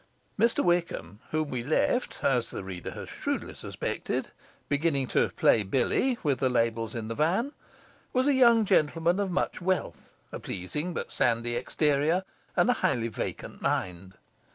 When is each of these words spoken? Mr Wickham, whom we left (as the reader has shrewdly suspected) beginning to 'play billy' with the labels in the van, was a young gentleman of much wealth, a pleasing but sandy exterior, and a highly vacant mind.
Mr 0.39 0.63
Wickham, 0.63 1.19
whom 1.29 1.49
we 1.49 1.63
left 1.63 2.23
(as 2.23 2.49
the 2.49 2.63
reader 2.63 2.89
has 2.89 3.07
shrewdly 3.07 3.53
suspected) 3.53 4.29
beginning 4.67 5.05
to 5.05 5.29
'play 5.35 5.61
billy' 5.61 6.17
with 6.23 6.39
the 6.39 6.49
labels 6.49 6.95
in 6.95 7.07
the 7.07 7.13
van, 7.13 7.51
was 8.11 8.25
a 8.25 8.33
young 8.33 8.65
gentleman 8.65 9.19
of 9.19 9.29
much 9.29 9.61
wealth, 9.61 10.09
a 10.31 10.39
pleasing 10.39 10.95
but 10.95 11.11
sandy 11.11 11.55
exterior, 11.55 12.23
and 12.57 12.71
a 12.71 12.81
highly 12.81 13.09
vacant 13.09 13.61
mind. 13.61 14.15